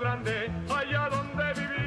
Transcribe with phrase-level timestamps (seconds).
[0.00, 1.80] Grande, allá donde viví.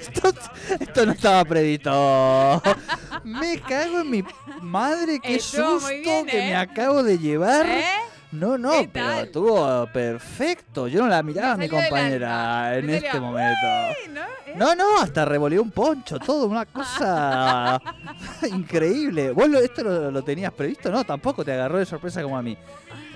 [0.00, 0.32] Esto,
[0.80, 2.62] esto no estaba previsto.
[3.24, 4.24] Me cago en mi
[4.60, 6.46] madre, qué Estuvo susto muy bien, que ¿eh?
[6.48, 7.66] me acabo de llevar.
[7.66, 7.84] ¿Eh?
[8.32, 9.24] No, no, ¿Qué pero tal?
[9.26, 10.88] estuvo perfecto.
[10.88, 12.76] Yo no la miraba a mi salió del compañera alma.
[12.78, 13.66] en Me este salió, momento.
[13.66, 14.54] ¿Eh?
[14.56, 17.80] No, no, hasta revoleó un poncho, todo, una cosa
[18.50, 19.30] increíble.
[19.30, 20.90] ¿Vos lo- esto lo, lo tenías previsto?
[20.90, 22.56] No, tampoco te agarró de sorpresa como a mí.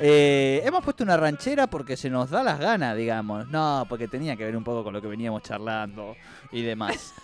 [0.03, 3.49] Eh, hemos puesto una ranchera porque se nos da las ganas, digamos.
[3.49, 6.17] No, porque tenía que ver un poco con lo que veníamos charlando
[6.53, 7.15] y demás.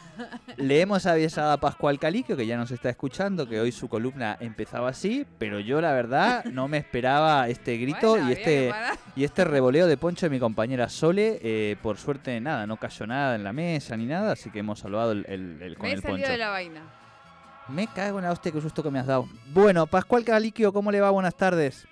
[0.57, 4.37] Le hemos avisado a Pascual Caliquio, que ya nos está escuchando, que hoy su columna
[4.41, 8.73] empezaba así, pero yo la verdad no me esperaba este grito Bueno, y este
[9.15, 13.07] y este revoleo de poncho de mi compañera Sole, eh, por suerte nada, no cayó
[13.07, 15.93] nada en la mesa ni nada, así que hemos salvado el, el- el- con Me
[15.95, 16.27] el poncho.
[16.29, 16.81] de la vaina.
[17.69, 19.27] Me cago en la hostia, qué susto que me has dado.
[19.53, 21.11] Bueno, Pascual Caliquio, ¿cómo le va?
[21.11, 21.87] Buenas tardes.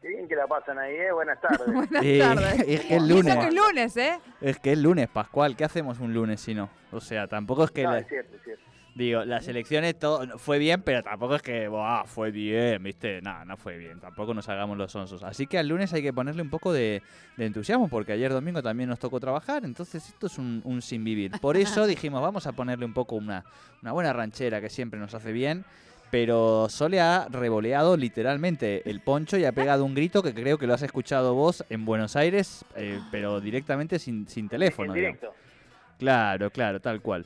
[0.00, 1.12] Qué bien que la pasan ahí, ¿eh?
[1.12, 1.66] Buenas tardes.
[1.74, 2.60] Buenas Eh, tardes.
[2.66, 3.36] es que es lunes.
[3.36, 4.20] Es lunes, ¿eh?
[4.40, 6.70] Es que es lunes, Pascual, ¿qué hacemos un lunes si no?
[6.92, 7.82] O sea, tampoco es que...
[7.82, 8.62] No, la- es cierto, es cierto.
[8.94, 13.22] Digo, las elecciones todo fue bien, pero tampoco es que, "Buah, fue bien, ¿viste?
[13.22, 14.00] Nada, no fue bien.
[14.00, 15.22] Tampoco nos hagamos los onsos.
[15.22, 17.00] Así que al lunes hay que ponerle un poco de,
[17.36, 21.04] de entusiasmo, porque ayer domingo también nos tocó trabajar, entonces esto es un, un sin
[21.04, 21.30] vivir.
[21.40, 23.44] Por eso dijimos, vamos a ponerle un poco una,
[23.80, 25.64] una buena ranchera que siempre nos hace bien.
[26.10, 30.66] Pero Sole ha revoleado literalmente el poncho y ha pegado un grito que creo que
[30.66, 34.92] lo has escuchado vos en Buenos Aires, eh, pero directamente sin, sin teléfono.
[34.92, 35.32] En directo.
[36.00, 37.24] Claro, claro, tal cual.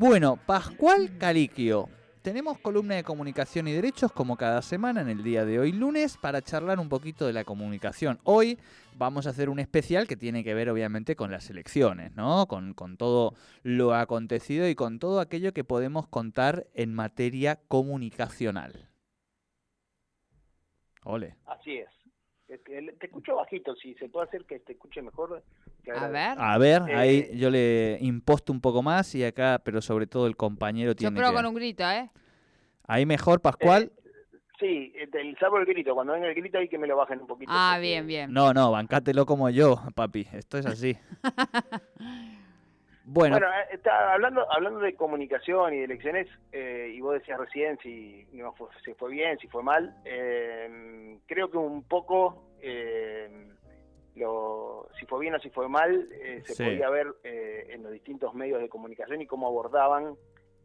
[0.00, 1.88] Bueno, Pascual Caliquio.
[2.22, 6.16] Tenemos columna de comunicación y derechos como cada semana en el día de hoy lunes
[6.16, 8.20] para charlar un poquito de la comunicación.
[8.22, 8.60] Hoy
[8.96, 12.46] vamos a hacer un especial que tiene que ver obviamente con las elecciones, ¿no?
[12.46, 18.88] Con, con todo lo acontecido y con todo aquello que podemos contar en materia comunicacional.
[21.02, 21.34] Ole.
[21.44, 21.97] Así es.
[22.48, 25.42] Es que el- Te escucho bajito, si se puede hacer que te escuche mejor.
[25.84, 26.34] te A ver.
[26.38, 30.26] A ver, Eh, ahí yo le imposto un poco más y acá, pero sobre todo
[30.26, 31.36] el compañero Yo tiene pruebo que...
[31.36, 32.10] con un grito, ¿eh?
[32.86, 33.92] Ahí mejor, Pascual.
[34.58, 35.94] Sí, eh, el salvo el grito.
[35.94, 37.52] Cuando venga el grito hay que me lo bajen un poquito.
[37.54, 38.32] Ah, porque- bien, bien.
[38.32, 40.26] No, no, bancátelo como yo, papi.
[40.32, 40.96] Esto es así.
[43.10, 47.38] bueno, Bueno, eh, está hablando hablando de comunicación y de elecciones, eh, y vos decías
[47.38, 49.94] recién si, no fue, si fue bien, si fue mal.
[50.04, 53.48] eh, creo que un poco, eh,
[54.14, 56.64] lo, si fue bien o si fue mal, eh, se Sí.
[56.64, 60.14] podía ver eh, en los distintos medios de comunicación y cómo abordaban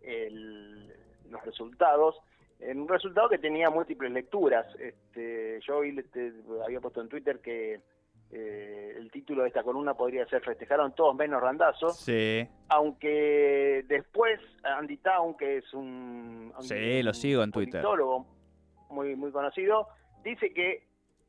[0.02, 0.92] el-
[1.30, 2.20] los resultados.
[2.60, 4.66] En un resultado que tenía múltiples lecturas.
[4.80, 5.98] Este, yo hoy
[6.66, 7.80] había puesto en Twitter que
[8.36, 12.48] eh, el título de esta columna podría ser Festejaron todos menos Randazo sí.
[12.70, 17.84] aunque después Andy Town, que es un, un- Sí, lo sigo en Twitter.
[18.90, 19.88] muy muy conocido,
[20.24, 20.84] dice que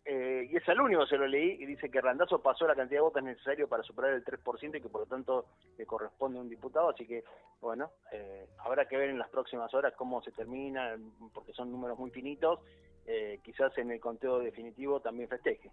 [0.07, 2.99] eh, y es el único se lo leí y dice que Randazo pasó la cantidad
[2.99, 5.47] de votos necesario para superar el 3% y que por lo tanto
[5.79, 7.25] le corresponde a un diputado, así que
[7.61, 10.95] bueno, eh, habrá que ver en las próximas horas cómo se termina,
[11.33, 12.61] porque son números muy finitos,
[13.07, 15.71] eh, quizás en el conteo definitivo también festeje.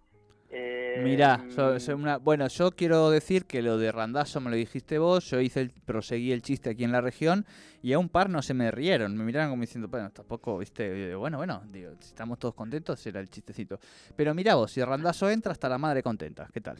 [0.53, 4.57] Eh, Mirá, so- so una- bueno, yo quiero decir que lo de Randazo me lo
[4.57, 7.45] dijiste vos, yo hice el, proseguí el chiste aquí en la región
[7.81, 11.11] y a un par no se me rieron, me miraron como diciendo, bueno, tampoco, viste,
[11.11, 13.79] Eh, bueno, bueno, digo, si estamos todos contentos, era el chistecito.
[14.17, 16.77] Pero mirá vos, si Randazo entra, hasta la madre contenta, ¿qué tal?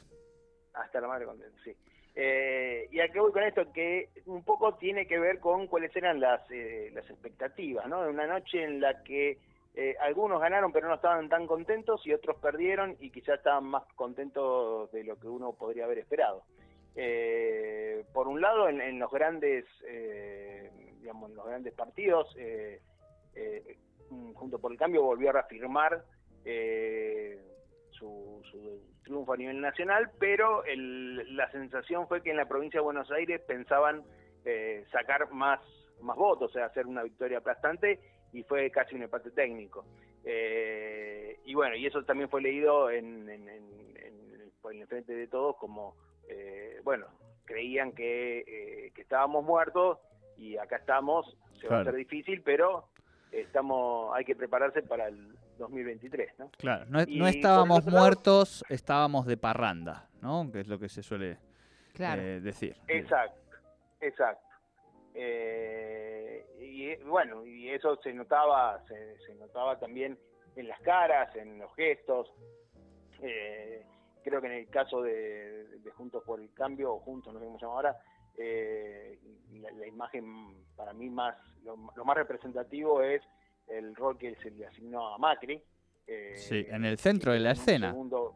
[0.74, 1.72] Hasta la madre contenta, sí.
[2.14, 5.96] Eh, y a qué voy con esto, que un poco tiene que ver con cuáles
[5.96, 8.04] eran las, eh, las expectativas, ¿no?
[8.04, 9.38] De una noche en la que
[9.76, 13.84] eh, algunos ganaron pero no estaban tan contentos y otros perdieron y quizás estaban más
[13.96, 16.44] contentos de lo que uno podría haber esperado.
[16.96, 20.70] Eh, por un lado, en, en los grandes, eh,
[21.00, 22.82] digamos, en los grandes partidos, eh,
[23.36, 23.78] eh,
[24.36, 26.04] junto por el cambio volvió a reafirmar
[26.44, 27.40] eh,
[27.92, 32.80] su, su triunfo a nivel nacional, pero el- la sensación fue que en la provincia
[32.80, 34.04] de Buenos Aires pensaban
[34.92, 35.60] sacar más,
[36.02, 38.00] más votos, o sea, hacer una victoria aplastante,
[38.34, 39.86] y fue casi un empate técnico.
[40.24, 43.82] Eh, y bueno, y eso también fue leído en, en- en-
[44.74, 45.96] el frente de todos como,
[46.30, 47.08] eh, bueno,
[47.46, 49.98] creían que, eh, que estábamos muertos
[50.38, 52.88] y acá estamos, se va a hacer difícil, pero
[53.32, 56.50] estamos hay que prepararse para el 2023, ¿no?
[56.58, 60.50] Claro, no, no estábamos lado- muertos, estábamos de parranda, ¿no?
[60.52, 61.38] Que es lo que se suele
[61.94, 62.22] Claro.
[62.22, 62.76] eh, decir.
[62.88, 63.58] Exacto,
[64.00, 64.48] exacto.
[65.14, 66.11] Eh,
[66.60, 70.18] y eh, bueno, y eso se notaba, se, se notaba también
[70.56, 72.32] en las caras, en los gestos.
[73.22, 73.86] Eh,
[74.24, 77.46] creo que en el caso de, de Juntos por el Cambio, o Juntos, no sé
[77.46, 77.98] cómo se llama ahora,
[78.38, 79.20] eh,
[79.54, 83.22] la, la imagen para mí más, lo, lo más representativo es
[83.68, 85.62] el rol que se le asignó a Macri.
[86.08, 87.92] eh, Sí, en el centro de la escena.
[87.92, 88.36] segundo-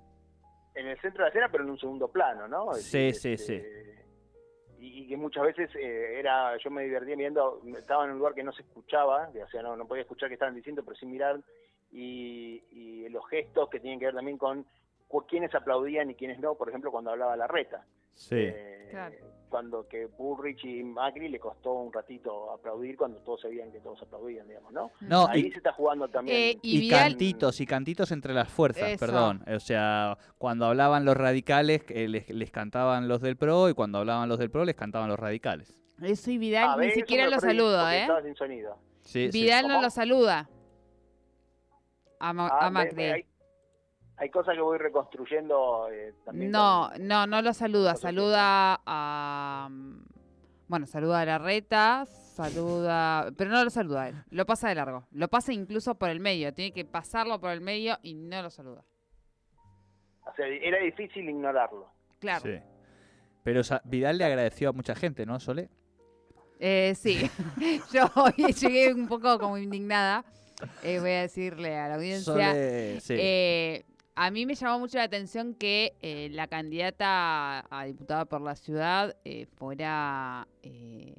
[0.75, 2.71] en el centro de la escena, pero en un segundo plano, ¿no?
[2.73, 4.04] Es Sí, decir, sí, este,
[4.79, 8.33] Y, y que muchas veces eh, era, yo me divertía viendo, estaba en un lugar
[8.33, 11.05] que no se escuchaba, o sea, no, no podía escuchar qué estaban diciendo, pero sí
[11.05, 11.39] mirar,
[11.91, 14.65] y, y los gestos que tienen que ver también con
[15.29, 17.85] quiénes aplaudían y quiénes no, por ejemplo, cuando hablaba la reta.
[18.13, 19.15] Sí, Eh, Claro.
[19.55, 24.01] Cuando que Bullrich y Macri le costó un ratito aplaudir cuando todos sabían que todos
[24.01, 24.91] aplaudían, digamos, ¿no?
[24.99, 26.37] no, Ahí y, se está jugando también.
[26.37, 29.05] Eh, y y Vidal- cantitos, y cantitos entre las fuerzas, Eso.
[29.05, 29.45] perdón.
[29.47, 33.99] O sea, cuando hablaban los radicales, eh, les, les cantaban los del PRO, y cuando
[33.99, 35.73] hablaban los del PRO, les cantaban los radicales.
[36.01, 38.01] Eso y Vidal Ah, ni siquiera lo saluda, ¿eh?
[38.01, 38.77] Estaba sin sonido.
[39.03, 39.41] Sí, sí.
[39.41, 39.81] Vidal no ¿Cómo?
[39.83, 40.49] lo saluda.
[42.19, 42.95] A, Ma- Ah, a me- Macri.
[42.97, 43.25] me-
[44.17, 46.51] hay cosas que voy reconstruyendo eh, también.
[46.51, 47.95] No, con- no, no lo saluda.
[47.95, 49.67] Saluda a.
[49.69, 50.03] mm,
[50.67, 53.29] Bueno, saluda a la reta, saluda.
[53.37, 54.15] Pero no lo saluda a él.
[54.29, 55.05] Lo pasa de largo.
[55.11, 56.53] Lo pasa incluso por el medio.
[56.53, 58.83] Tiene que pasarlo por el medio y no lo saluda.
[60.25, 61.87] O sea, era difícil ignorarlo.
[62.19, 62.41] Claro.
[62.43, 62.59] Sí.
[63.43, 65.69] Pero Vidal le agradeció a mucha gente, ¿no, Sole?
[66.59, 67.29] Eh, sí.
[67.93, 70.25] Yo hoy llegué un poco como indignada.
[70.81, 72.33] Eh, voy a decirle a la audiencia.
[72.33, 73.15] Sole, sí.
[73.19, 73.85] Eh,
[74.15, 78.55] a mí me llamó mucho la atención que eh, la candidata a, diputada por la
[78.55, 80.47] ciudad eh, fuera...
[80.63, 81.15] eh,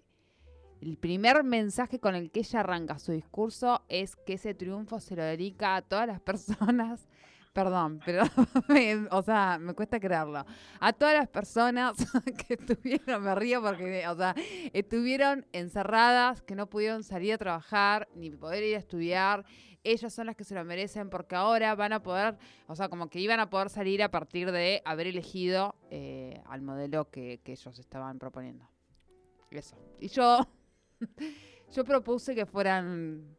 [0.81, 5.17] el primer mensaje con el que ella arranca su discurso es que ese triunfo se
[5.17, 7.09] lo dedica a todas las personas,
[7.53, 8.25] perdón, pero,
[9.11, 10.45] o sea, me cuesta creerlo,
[10.79, 11.97] a todas las personas
[12.47, 14.35] que estuvieron, me río porque, o sea,
[14.73, 19.45] estuvieron encerradas, que no pudieron salir a trabajar, ni poder ir a estudiar,
[19.91, 22.37] ellas son las que se lo merecen porque ahora van a poder,
[22.67, 26.62] o sea, como que iban a poder salir a partir de haber elegido eh, al
[26.62, 28.69] modelo que, ellos estaban proponiendo.
[29.50, 29.77] Eso.
[30.00, 30.47] Y yo,
[31.73, 33.37] yo propuse que fueran...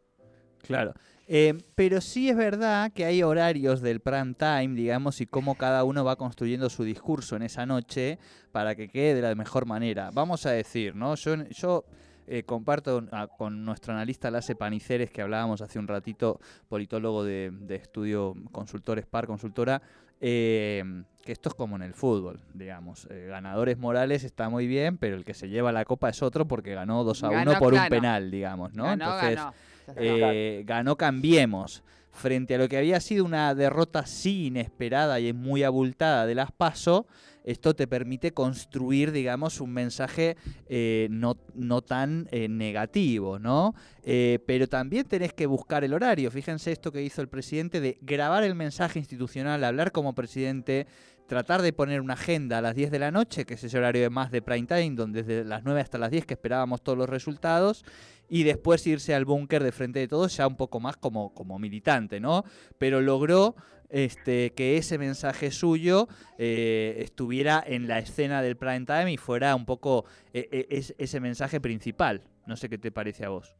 [0.59, 0.93] Claro.
[1.27, 5.83] Eh, pero sí es verdad que hay horarios del prime time, digamos, y cómo cada
[5.83, 8.17] uno va construyendo su discurso en esa noche
[8.51, 10.09] para que quede de la mejor manera.
[10.13, 11.15] Vamos a decir, ¿no?
[11.15, 11.85] Yo
[12.27, 16.39] eh, comparto ah, con nuestro analista Lace Paniceres, que hablábamos hace un ratito,
[16.69, 19.81] politólogo de, de estudio consultor SPAR, consultora,
[20.19, 23.07] eh, que esto es como en el fútbol, digamos.
[23.11, 26.47] Eh, ganadores morales está muy bien, pero el que se lleva la copa es otro
[26.47, 28.85] porque ganó 2 a 1 Ganó, por un penal, digamos, ¿no?
[28.85, 29.53] ganó, Entonces, ganó.
[29.95, 35.63] Eh, ganó Cambiemos frente a lo que había sido una derrota sí inesperada y muy
[35.63, 37.05] abultada de las PASO,
[37.47, 40.35] esto te permite construir, digamos, un mensaje
[40.67, 43.73] eh, no, no tan eh, negativo, ¿no?
[44.03, 46.29] Eh, pero también tenés que buscar el horario.
[46.29, 50.87] Fíjense esto que hizo el presidente de grabar el mensaje institucional, hablar como presidente,
[51.27, 54.01] tratar de poner una agenda a las 10 de la noche, que es ese horario
[54.01, 56.97] de más de prime time, donde desde las 9 hasta las 10 que esperábamos todos
[56.97, 57.83] los resultados,
[58.29, 61.59] y después irse al búnker de frente de todos, ya un poco más como, como
[61.59, 62.43] militante, ¿no?
[62.77, 63.55] Pero logró
[63.89, 66.07] este, que ese mensaje suyo
[66.37, 70.03] eh, estuviera en la escena del prime time y fuera un poco
[70.33, 72.21] eh, eh, es- ese mensaje principal.
[72.45, 73.55] No sé qué te parece a vos.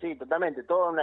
[0.00, 0.62] Sí, totalmente.
[0.62, 1.02] Todo una,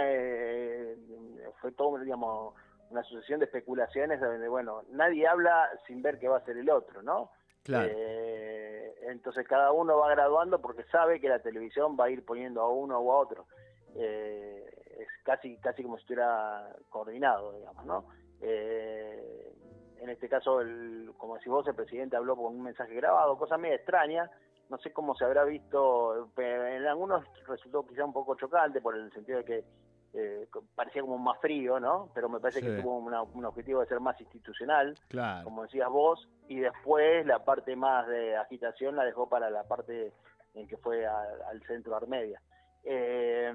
[1.60, 2.54] fue todo, digamos,
[2.90, 6.70] una sucesión de especulaciones donde, bueno, nadie habla sin ver qué va a hacer el
[6.70, 7.30] otro, ¿no?
[7.70, 12.62] Eh, entonces cada uno va graduando porque sabe que la televisión va a ir poniendo
[12.62, 13.46] a uno o a otro.
[13.94, 14.64] Eh,
[14.98, 18.04] es casi casi como si estuviera coordinado, digamos, ¿no?
[18.40, 19.52] Eh,
[20.00, 23.58] en este caso, el, como decís vos, el presidente habló con un mensaje grabado, cosa
[23.58, 24.30] media extraña.
[24.70, 28.96] No sé cómo se habrá visto, pero en algunos resultó quizá un poco chocante por
[28.96, 29.64] el sentido de que
[30.14, 32.10] eh, parecía como más frío, ¿no?
[32.14, 35.44] Pero me parece que tuvo una- un objetivo de ser más institucional Claro.
[35.44, 40.12] como decías vos, y después la parte más de agitación la dejó para la parte
[40.54, 42.40] en que fue a- al centro Armedia.
[42.84, 43.52] Eh,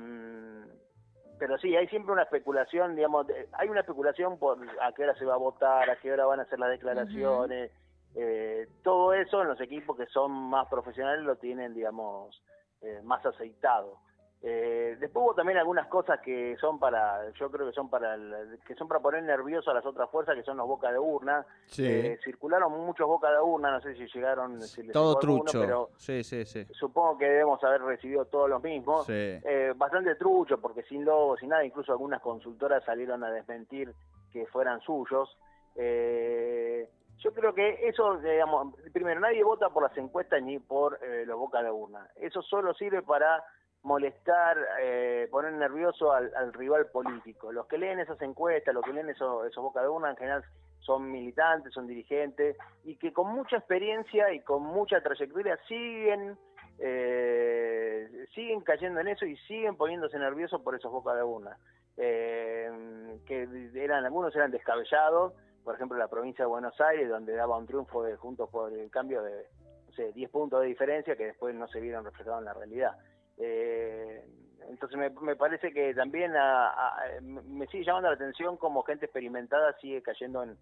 [1.40, 5.16] pero sí, hay siempre una especulación, digamos, de- hay una especulación por a qué hora
[5.16, 7.72] se va a votar, a qué hora van a hacer las declaraciones,
[8.16, 12.42] eh, todo eso en los equipos que son más profesionales lo tienen, digamos,
[12.82, 13.98] eh, más aceitado.
[14.46, 18.60] Eh, después hubo también algunas cosas que son para, yo creo que son para, el-
[18.68, 21.46] que son para poner nervioso a las otras fuerzas, que son los boca de urna.
[21.68, 21.86] Sí.
[21.88, 25.44] Eh, circularon muchos boca de urna, no sé si llegaron, si les Todo llegó alguno,
[25.46, 25.60] trucho.
[25.62, 26.66] pero Sí, sí, sí.
[26.74, 29.06] supongo que debemos haber recibido todos los mismos.
[29.06, 29.14] Sí.
[29.14, 33.94] Eh, bastante trucho, porque sin logo, sin nada, incluso algunas consultoras salieron a desmentir
[34.34, 35.38] que fueran suyos.
[35.76, 41.24] Eh, yo creo que eso, digamos, primero, nadie vota por las encuestas ni por eh,
[41.26, 42.10] los boca de urna.
[42.18, 43.42] Eso solo sirve para
[43.84, 47.52] molestar, eh, poner nervioso al, al rival político.
[47.52, 50.44] Los que leen esas encuestas, los que leen esos, esos boca de urna, en general
[50.80, 56.38] son militantes, son dirigentes, y que con mucha experiencia y con mucha trayectoria siguen
[56.80, 61.58] eh, siguen cayendo en eso y siguen poniéndose nerviosos por esos boca de urna.
[61.98, 67.58] Eh, que eran algunos eran descabellados, por ejemplo la provincia de Buenos Aires, donde daba
[67.58, 69.46] un triunfo de Juntos por el Cambio de
[69.88, 72.98] no sé, 10 puntos de diferencia que después no se vieron reflejados en la realidad.
[73.38, 74.24] Eh,
[74.70, 79.06] entonces me, me parece que también a- a- me sigue llamando la atención como gente
[79.06, 80.58] experimentada sigue cayendo en,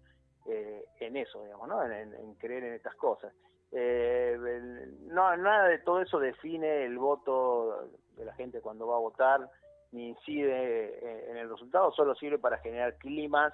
[0.46, 1.82] eh, en eso, digamos, ¿no?
[1.84, 3.32] En, creer en estas cosas.
[3.70, 4.36] Eh,
[5.08, 9.48] no, nada de todo eso define el voto de la gente cuando va a votar,
[9.92, 13.52] ni incide eh, en el resultado, solo sirve para generar climas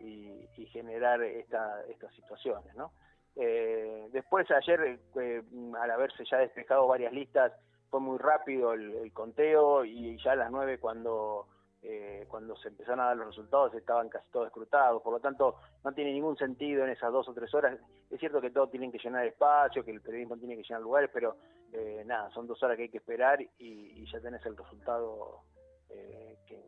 [0.00, 2.92] y, y generar esta, estas situaciones, ¿no?
[3.36, 5.42] Eh, después ayer, eh,
[5.78, 7.52] al haberse ya despejado varias listas,
[7.90, 11.46] fue muy rápido el, el conteo y ya a las 9 cuando
[11.82, 15.54] eh, cuando se empezaron a dar los resultados estaban casi todos escrutados, por lo tanto
[15.84, 17.78] no tiene ningún sentido en esas dos o tres horas.
[18.10, 21.10] Es cierto que todos tienen que llenar espacio, que el periodismo tiene que llenar lugares,
[21.12, 21.36] pero
[21.72, 25.42] eh, nada, son dos horas que hay que esperar y, y ya tenés el resultado
[25.90, 26.60] eh, que,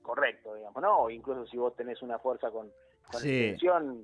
[0.00, 0.98] correcto, digamos, ¿no?
[1.00, 2.70] O incluso si vos tenés una fuerza con,
[3.10, 3.54] con Sí.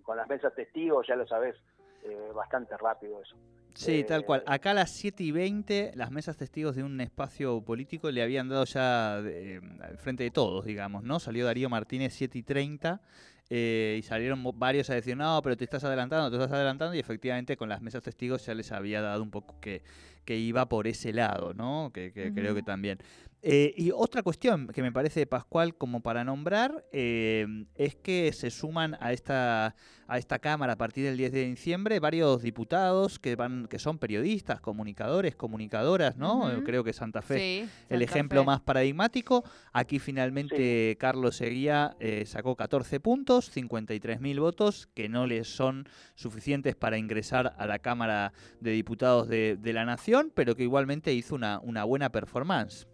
[0.02, 1.56] con las mesas testigos, ya lo sabés
[2.02, 3.36] eh, bastante rápido eso.
[3.74, 4.40] Sí, tal cual.
[4.40, 8.22] Eh, Acá a las 7 y 20, las mesas testigos de un espacio político le
[8.22, 11.20] habían dado ya eh, al frente de todos, digamos, ¿no?
[11.20, 13.00] Salió Darío Martínez 7 y 30
[13.48, 16.98] eh, y salieron varios a decir, no, pero te estás adelantando, te estás adelantando, y
[17.00, 19.82] efectivamente con las mesas testigos ya les había dado un poco que,
[20.24, 21.90] que iba por ese lado, ¿no?
[21.92, 22.98] Que, que creo que también.
[23.42, 28.50] Eh, y otra cuestión que me parece, Pascual, como para nombrar, eh, es que se
[28.50, 29.74] suman a esta,
[30.06, 33.98] a esta Cámara a partir del 10 de diciembre varios diputados que, van, que son
[33.98, 36.48] periodistas, comunicadores, comunicadoras, ¿no?
[36.48, 36.64] Ujú.
[36.64, 38.46] Creo que Santa Fe Sí, el Santa ejemplo Fe.
[38.46, 39.42] más paradigmático.
[39.72, 46.76] Aquí finalmente Carlos Seguía eh, sacó 14 puntos, 53.000 votos, que no les son suficientes
[46.76, 51.34] para ingresar a la Cámara de Diputados de, de la Nación, pero que igualmente hizo
[51.34, 52.89] una, una buena performance.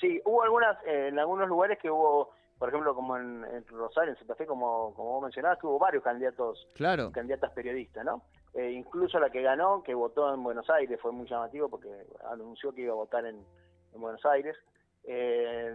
[0.00, 4.12] Sí, hubo algunas, eh, en algunos lugares que hubo, por ejemplo, como en, en Rosario,
[4.12, 7.10] en Santa Fe, como, como vos mencionabas, que hubo varios candidatos, Claro.
[7.12, 8.22] candidatas periodistas, ¿no?
[8.54, 11.88] Eh, incluso la que ganó, que votó en Buenos Aires, fue muy llamativo porque
[12.30, 13.36] anunció que iba a votar en,
[13.94, 14.56] en Buenos Aires.
[15.04, 15.74] Eh,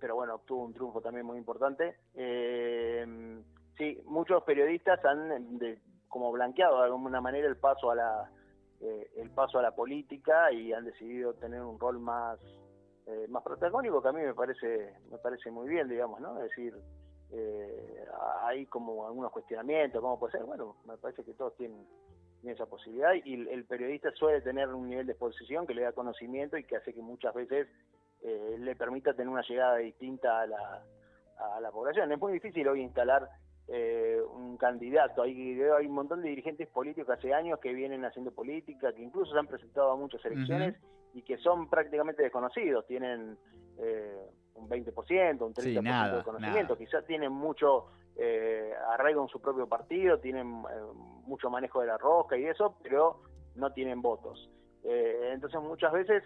[0.00, 1.96] pero bueno, obtuvo un triunfo también muy importante.
[2.14, 3.42] Eh,
[3.76, 5.78] sí, muchos periodistas han de-
[6.08, 8.30] como blanqueado de alguna manera el paso a la
[8.80, 12.40] eh, el paso a la política y han decidido tener un rol más
[13.06, 16.50] eh, más protagónico que a mí me parece me parece muy bien digamos no es
[16.50, 16.74] decir
[17.32, 18.04] eh,
[18.42, 20.44] hay como algunos cuestionamientos cómo puede ser.
[20.44, 21.86] Bueno me parece que todos tienen,
[22.42, 25.92] esa posibilidad y el, el periodista suele tener un nivel de exposición que le da
[25.92, 27.68] conocimiento y que hace que muchas veces
[28.22, 30.82] eh, le permita tener una llegada distinta a la,
[31.38, 32.10] a la población.
[32.10, 33.28] Es muy difícil hoy instalar
[33.68, 35.22] eh, un candidato.
[35.22, 39.32] Hay, hay un montón de dirigentes políticos hace años que vienen haciendo política, que incluso
[39.32, 40.76] se han presentado a muchas elecciones
[41.14, 42.86] y que son prácticamente desconocidos.
[42.86, 43.38] Tienen
[43.78, 44.16] eh,
[44.54, 46.74] un 20%, un 30% Sí, nada, de conocimiento.
[46.74, 46.76] nada.
[46.84, 47.86] Quizás tienen mucho
[48.16, 50.80] eh, arraigo en su propio partido, tienen eh,
[51.24, 53.22] mucho manejo de la rosca y eso, pero
[53.54, 54.50] no tienen votos.
[54.84, 56.22] Eh, entonces muchas veces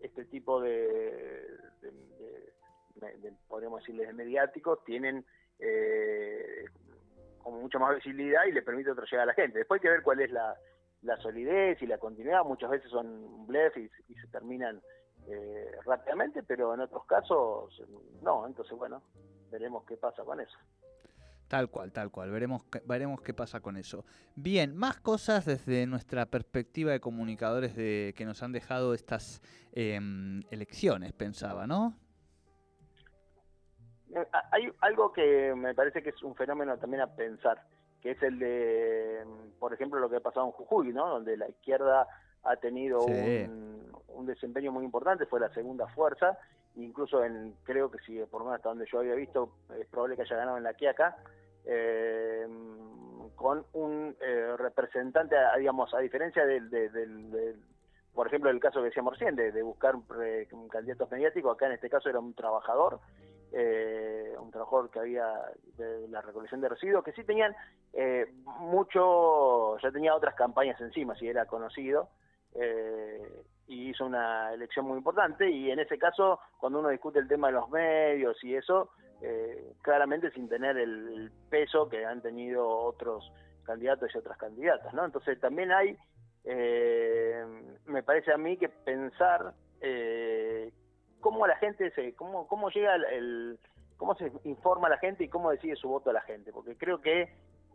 [0.00, 1.46] este tipo de,
[1.80, 2.52] de-
[3.00, 5.24] de- de- podríamos decirles, de mediáticos tienen
[5.58, 6.64] eh,
[7.42, 9.58] como mucha más visibilidad y le permite otro llegar a la gente.
[9.58, 10.56] Después hay que ver cuál es la,
[11.22, 12.44] solidez y la continuidad.
[12.44, 14.80] Muchas veces son un blef y, se terminan
[15.26, 17.82] eh, rápidamente, pero en otros casos
[18.22, 18.46] no.
[18.46, 19.02] Entonces, bueno,
[19.50, 20.58] veremos qué pasa con eso.
[21.48, 22.30] Tal cual, tal cual.
[22.30, 24.04] Veremos, veremos qué pasa con eso.
[24.36, 29.40] Bien, más cosas desde nuestra perspectiva de comunicadores de, que nos han dejado estas
[29.72, 31.96] em, elecciones, pensaba, ¿no?
[34.14, 37.62] Eh, Hay algo que me parece que es un fenómeno también a pensar,
[38.00, 41.08] que es el de, mm, por ejemplo, lo que ha pasado en Jujuy, ¿no?
[41.08, 42.06] Donde la izquierda
[42.44, 43.12] ha tenido Sí.
[43.12, 46.38] un, un desempeño muy importante, fue la segunda fuerza,
[46.76, 50.16] incluso en, creo que si por lo menos hasta donde yo había visto, es probable
[50.16, 51.16] que haya ganado en la Quiaca,
[51.64, 52.46] eh,
[53.34, 57.60] con un eh, representante, a- digamos, a diferencia del, del- del- del-
[58.14, 61.72] por ejemplo, el caso que decíamos recién, de, de buscar eh, candidatos mediáticos, acá en
[61.72, 62.98] este caso era un trabajador,
[63.52, 65.26] eh, un trabajador que había
[65.76, 67.54] de la recolección de residuos, que sí tenían
[67.92, 72.08] eh, mucho, ya tenía otras campañas encima, si era conocido,
[72.54, 77.28] eh, y hizo una elección muy importante, y en ese caso, cuando uno discute el
[77.28, 78.90] tema de los medios y eso,
[79.20, 83.32] eh, claramente sin tener el peso que han tenido otros
[83.64, 85.04] candidatos y otras candidatas, ¿no?
[85.04, 85.98] Entonces también hay
[86.50, 87.44] eh,
[87.86, 90.17] me parece a mí que pensar eh,
[91.28, 93.58] cómo la gente se, cómo, cómo llega el,
[93.98, 97.02] cómo se informa la gente y cómo decide su voto a la gente, porque creo
[97.02, 97.34] que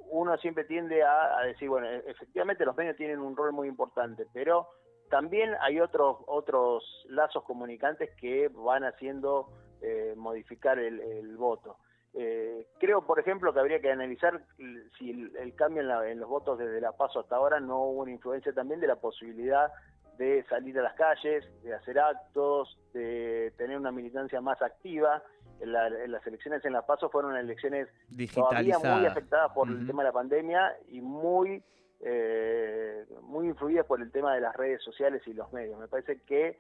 [0.09, 4.25] uno siempre tiende a, decir, bueno, e, efectivamente los medios tienen un rol muy importante,
[4.33, 4.69] pero
[5.11, 9.49] también hay otros otros lazos comunicantes que van haciendo
[9.83, 11.77] eh, modificar el, el voto.
[12.15, 14.43] Eh, creo, por ejemplo, que habría que analizar
[14.97, 18.51] si el, cambio en, los votos desde la paso hasta ahora no hubo una influencia
[18.51, 19.71] también de la posibilidad
[20.17, 25.23] de salir a las calles, de hacer actos, de tener una militancia más activa.
[25.59, 27.87] En, las elecciones en la paso fueron elecciones
[28.33, 31.63] todavía muy afectadas por el tema de la pandemia y muy
[32.05, 35.79] eh, muy influidas por el tema de las redes sociales y los medios.
[35.79, 36.59] Me parece que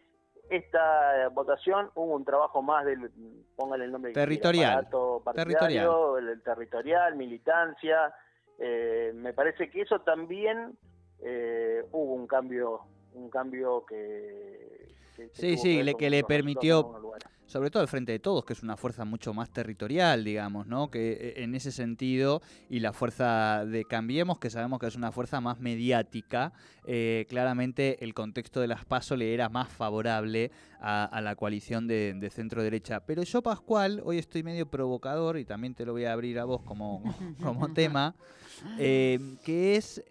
[0.49, 3.11] esta votación hubo un trabajo más del,
[3.55, 4.87] póngale el nombre territorial,
[5.35, 5.87] territorial.
[6.17, 8.13] El, territorial, militancia.
[8.57, 10.77] Eh, me parece que eso también
[11.21, 12.81] eh, hubo un cambio,
[13.15, 14.95] un cambio que,
[15.33, 17.13] sí, sí, le, que le permitió
[17.53, 20.89] sobre todo el Frente de Todos, que es una fuerza mucho más territorial, digamos, ¿no?
[20.89, 25.11] Que eh, en ese sentido, y la fuerza de Cambiemos, que sabemos que es una
[25.11, 26.53] fuerza más mediática,
[26.87, 32.29] eh, claramente el contexto de las PASO le era más favorable a, la coalición de,
[32.33, 33.01] centro-derecha.
[33.05, 36.45] Pero yo, Pascual, hoy estoy medio provocador, y también te lo voy a abrir a
[36.45, 37.03] vos como,
[37.43, 38.15] como tema,
[38.79, 40.03] eh, que es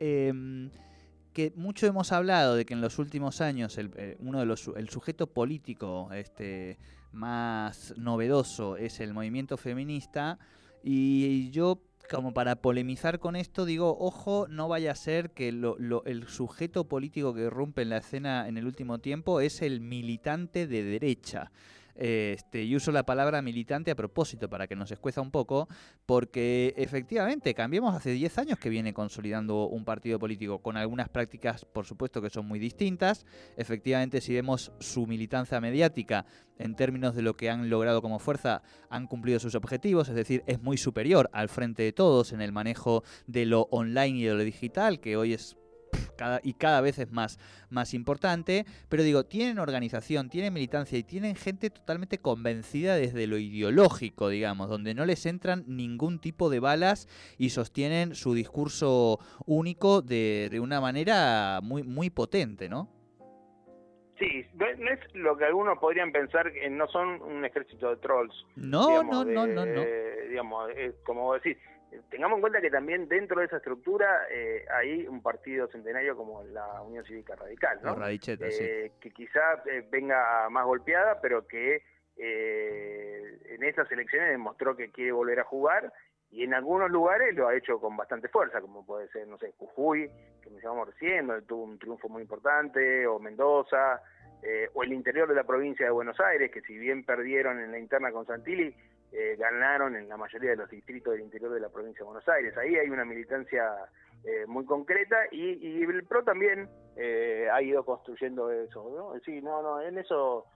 [1.32, 4.88] que mucho hemos hablado de que en los últimos años el, uno de los el
[4.88, 6.78] sujeto político este
[7.12, 10.38] más novedoso es el movimiento feminista
[10.82, 16.28] y yo como para polemizar con esto digo, ojo, no vaya a ser que el
[16.28, 20.82] sujeto político que rompe en la escena en el último tiempo es el militante de
[20.82, 21.50] derecha.
[21.94, 25.68] Este, y uso la palabra militante a propósito para que nos escueza un poco,
[26.06, 31.64] porque efectivamente cambiemos hace 10 años que viene consolidando un partido político con algunas prácticas,
[31.64, 33.26] por supuesto, que son muy distintas.
[33.56, 36.24] Efectivamente, si vemos su militancia mediática
[36.58, 40.42] en términos de lo que han logrado como fuerza, han cumplido sus objetivos, es decir,
[40.46, 44.34] es muy superior al frente de todos en el manejo de lo online y de
[44.34, 45.56] lo digital, que hoy es
[46.42, 47.38] y cada vez es más,
[47.70, 53.38] más importante, pero digo, tienen organización, tienen militancia y tienen gente totalmente convencida desde lo
[53.38, 57.08] ideológico, digamos, donde no les entran ningún tipo de balas
[57.38, 62.88] y sostienen su discurso único de, de una manera muy, muy potente, ¿no?
[64.18, 68.46] Sí, no es lo que algunos podrían pensar, que no son un ejército de trolls.
[68.54, 69.82] No, no, no, no, no.
[70.28, 70.70] Digamos,
[71.04, 71.58] como decir,
[72.08, 76.42] tengamos en cuenta que también dentro de esa estructura eh, hay un partido centenario como
[76.44, 77.94] la Unión Cívica Radical, ¿no?
[78.60, 81.82] Eh, que quizá eh, venga más golpeada, pero que
[82.14, 85.92] en estas elecciones demostró que quiere volver a jugar
[86.30, 89.52] y en algunos lugares lo ha hecho con bastante fuerza, como puede ser, no sé,
[89.56, 90.08] Jujuy,
[90.42, 94.00] que me llamamos recién, donde tuvo un triunfo muy importante, o Mendoza,
[94.74, 97.78] o el interior de la provincia de Buenos Aires, que si bien perdieron en la
[97.78, 98.74] interna con Santilli,
[99.14, 102.26] eh, ganaron en la mayoría de los distritos del interior de la provincia de Buenos
[102.28, 102.56] Aires.
[102.56, 103.62] Ahí hay una militancia
[104.24, 108.88] eh, muy concreta y, el PRO también eh, ha ido construyendo eso.
[108.88, 109.20] ¿no?
[109.20, 110.46] Sí, no, no, en eso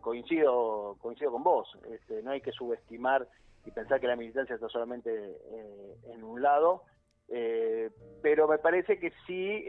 [0.00, 1.68] coincido, coincido con vos.
[1.92, 3.28] Este, no hay que subestimar
[3.66, 5.36] y pensar que la militancia está solamente
[6.10, 6.84] en un lado.
[8.22, 9.66] pero me parece que sí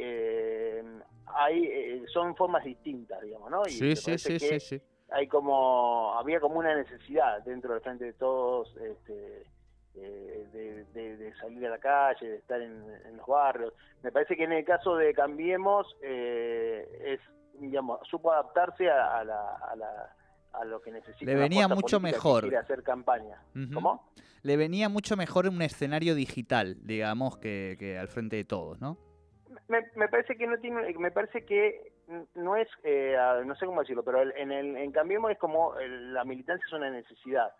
[1.35, 3.63] hay son formas distintas, digamos, ¿no?
[3.67, 8.05] Y sí, sí, sí, sí, sí hay como había como una necesidad dentro del frente
[8.05, 9.43] de todos este,
[9.95, 13.73] eh, de, salir a la calle de estar en, los barrios.
[14.03, 17.19] Me parece que en el caso de cambiemos eh, es
[17.59, 20.15] digamos supo adaptarse a, la, a, la,
[20.53, 22.55] a lo que necesita le venía mucho mejor.
[22.55, 23.41] hacer campaña.
[23.73, 24.09] Cómo
[24.41, 28.97] le venía mucho mejor un escenario digital digamos que, que al frente de todos no
[29.67, 31.88] me, me parece que no tiene me parece que
[32.35, 36.23] no es, eh, no sé cómo decirlo, pero en, el, en Cambiemos es como la
[36.23, 37.51] militancia es una necesidad.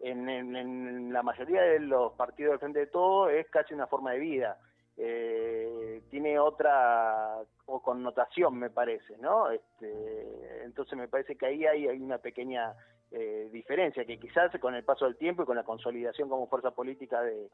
[0.00, 4.18] En, la mayoría de los partidos del Frente de Todo es casi una forma de
[4.18, 4.58] vida.
[4.96, 9.50] Eh, tiene otra o connotación, me parece, ¿no?
[9.50, 12.74] Este, entonces me parece que ahí hay, hay una pequeña
[13.10, 16.72] eh, diferencia, que quizás con el paso del tiempo y con la consolidación como fuerza
[16.72, 17.48] política de,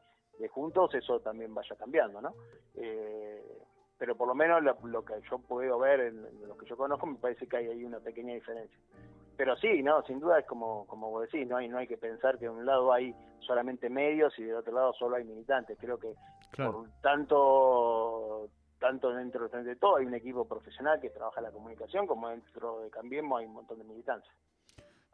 [0.49, 2.35] Juntos, eso también vaya cambiando, ¿no?
[3.97, 6.75] Pero por lo menos lo, lo que yo puedo ver en, en lo que yo
[6.75, 8.77] conozco me parece que hay ahí una pequeña diferencia
[9.37, 11.97] pero sí, no, sin duda es como, como vos decís, no hay, no hay que
[11.97, 15.77] pensar que de un lado hay solamente medios y del otro lado solo hay militantes.
[15.79, 16.13] Creo que
[16.55, 22.29] por tanto, tanto dentro de todo hay un equipo profesional que trabaja la comunicación, como
[22.29, 24.31] dentro de Cambiemos hay un montón de militantes.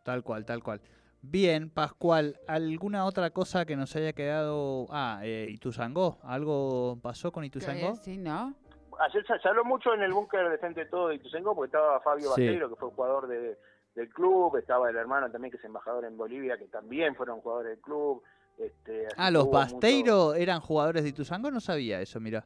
[0.03, 0.81] Tal cual, tal cual.
[1.23, 4.87] Bien, Pascual, ¿alguna otra cosa que nos haya quedado?
[4.89, 7.95] Ah, eh, Ituzangó, ¿algo pasó con Ituzangó?
[7.95, 8.55] Sí, ¿no?
[8.99, 12.23] Ayer se, habló mucho en el búnker de Frente Todo de Ituzangó porque estaba Fabio
[12.35, 12.41] Sí.
[12.41, 13.57] Basteiro, que fue jugador de,
[13.95, 17.71] del club, estaba el hermano también que es embajador en Bolivia, que también fueron jugadores
[17.71, 18.23] del club.
[18.57, 22.45] Este, Ah, los mucho- Basteiro eran jugadores de Ituzangó, no sabía eso, mira.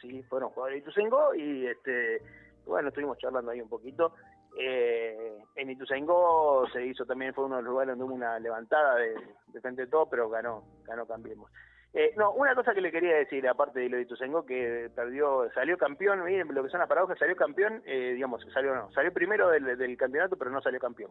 [0.00, 2.22] sí, fueron jugadores de Ituzaingó y este,
[2.66, 4.14] bueno, estuvimos charlando ahí un poquito.
[4.58, 8.96] Eh, en Ituzaingó se hizo también, fue uno de los lugares donde hubo una levantada
[8.96, 9.14] de,
[9.48, 11.50] de frente de todo, pero ganó, ganó Cambiemos.
[11.92, 15.50] Eh, no, una cosa que le quería decir, aparte de lo de Ituzaingó, que perdió,
[15.52, 19.12] salió campeón, miren lo que son las paradojas, salió campeón, eh, digamos, salió no, salió
[19.12, 21.10] primero del, del campeonato, pero no salió campeón.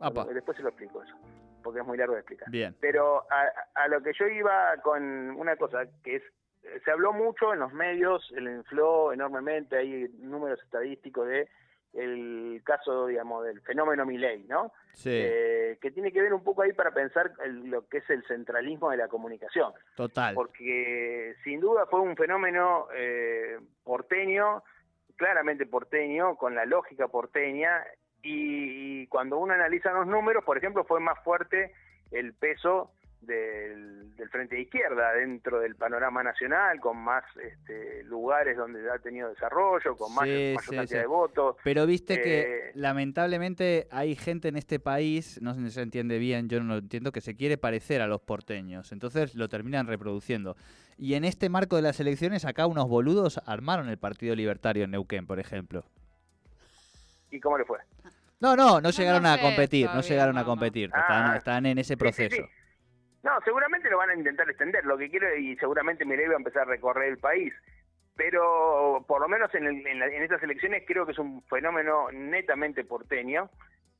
[0.00, 1.14] Apa, Después se lo explico eso,
[1.62, 2.50] porque es muy largo de explicar.
[2.50, 2.74] bien.
[2.80, 6.22] Pero a, a lo que yo iba con una cosa, que es,
[6.84, 11.48] se habló mucho en los medios, le infló enormemente, hay números estadísticos de
[11.96, 14.72] el caso, digamos, del fenómeno Milei, ¿no?
[14.92, 18.10] Sí, Eh, que tiene que ver un poco ahí para pensar el- lo que es
[18.10, 20.34] el centralismo de la comunicación total.
[20.34, 24.62] porque sin duda fue un fenómeno eh, porteño,
[25.16, 27.84] claramente porteño, con la lógica porteña,
[28.22, 31.72] y, y cuando uno analiza los números, por ejemplo, fue más fuerte
[32.10, 38.56] el peso del, del Frente de Izquierda dentro del panorama nacional, con más este, lugares
[38.56, 41.02] donde ha tenido desarrollo, con más, Sí, mayor sí, cantidad sí.
[41.02, 41.56] de votos.
[41.64, 46.60] Pero viste que Eh, lamentablemente hay gente en este país, no se entiende bien, yo
[46.60, 48.92] no lo entiendo, que se quiere parecer a los porteños.
[48.92, 50.56] Entonces lo terminan reproduciendo.
[50.98, 54.92] Y en este marco de las elecciones, acá unos boludos armaron el Partido Libertario en
[54.92, 55.84] Neuquén, por ejemplo.
[57.30, 57.78] ¿Y cómo le fue?
[58.40, 60.90] No, no, no No, llegaron no a competir, no llegaron a no, competir.
[60.94, 61.00] Ah.
[61.00, 62.42] Están, están en ese Sí, sí, proceso.
[63.26, 64.84] No, seguramente lo van a intentar extender.
[64.84, 67.52] Lo que quiero, y seguramente Milei va a empezar a recorrer el país.
[68.14, 71.42] Pero por lo menos en, el- en, la- en estas elecciones creo que es un
[71.48, 73.50] fenómeno netamente porteño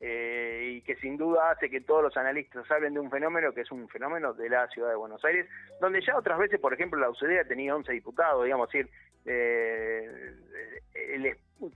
[0.00, 3.62] eh, y que sin duda hace que todos los analistas hablen de un fenómeno que
[3.62, 5.48] es un fenómeno de la ciudad de Buenos Aires,
[5.80, 8.88] donde ya otras veces, por ejemplo, la UCD ha tenido 11 diputados, digamos, decir,
[9.26, 10.34] eh,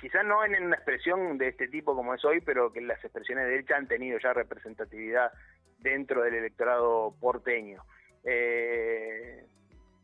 [0.00, 3.44] quizás no en una expresión de este tipo como es hoy, pero que las expresiones
[3.46, 5.32] de derecha han tenido ya representatividad
[5.80, 7.82] dentro del electorado porteño.
[8.24, 9.44] Eh,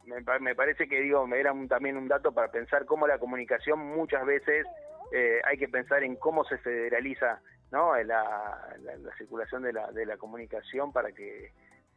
[0.06, 3.06] me, pa- me parece que digo me era un- también un dato para pensar cómo
[3.06, 4.66] la comunicación muchas veces
[5.12, 10.06] eh, hay que pensar en cómo se federaliza no la- la circulación de la, de
[10.06, 11.52] la comunicación para que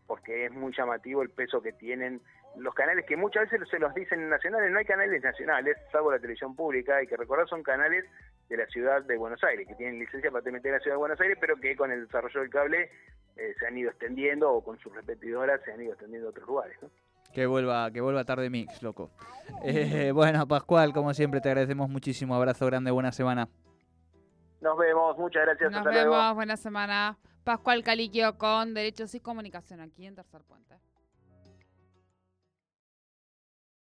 [0.08, 2.20] porque es muy llamativo el peso que tienen
[2.57, 6.19] los canales que muchas veces se los dicen nacionales no hay canales nacionales salvo la
[6.19, 8.05] televisión pública hay que recordar son canales
[8.49, 10.99] de la ciudad de Buenos Aires que tienen licencia para transmitir en la ciudad de
[10.99, 12.91] Buenos Aires pero que con el desarrollo del cable
[13.38, 16.47] eh, se han ido extendiendo o con sus repetidoras se han ido extendiendo a otros
[16.47, 16.89] lugares ¿no?
[17.33, 19.12] Que vuelva, que vuelva tarde mix, loco.
[19.63, 22.33] Eh, bueno, Pascual, como siempre, te agradecemos muchísimo.
[22.33, 23.47] Abrazo grande, buena semana.
[24.62, 25.69] Nos vemos, muchas gracias.
[25.69, 26.33] Nos hasta vemos, luego.
[26.33, 27.17] buena semana.
[27.43, 30.75] Pascual Caliquio con Derechos y Comunicación aquí en Tercer Puente.